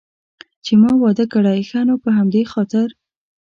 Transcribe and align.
چې 0.65 0.73
ما 0.81 0.91
واده 1.03 1.25
کړی، 1.33 1.59
ښه 1.69 1.81
نو 1.87 1.95
په 2.03 2.09
همدې 2.17 2.41
خاطر. 2.51 2.87